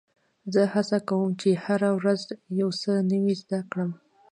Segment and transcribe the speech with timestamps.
[0.53, 2.21] زه هڅه کوم، چي هره ورځ
[2.59, 3.91] یو څه نوی زده کړم.